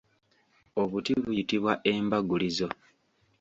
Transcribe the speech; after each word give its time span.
Obuti 0.81 1.11
buyitibwa 1.25 1.73
embagulizo. 1.93 2.67